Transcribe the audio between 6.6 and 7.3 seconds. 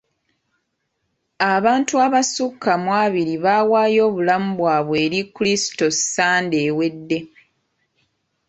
ewedde.